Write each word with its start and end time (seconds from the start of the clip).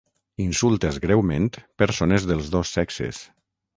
Insultes 0.43 0.97
greument 1.03 1.49
persones 1.83 2.27
dels 2.31 2.49
dos 2.57 2.73
sexes. 2.79 3.21